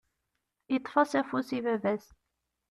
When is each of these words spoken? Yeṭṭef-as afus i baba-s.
Yeṭṭef-as 0.73 1.11
afus 1.19 1.49
i 1.57 1.59
baba-s. 1.65 2.05